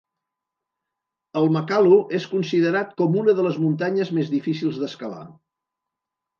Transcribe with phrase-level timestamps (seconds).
[1.41, 5.25] El Makalu és considerat com una de les muntanyes més difícils d'escalar.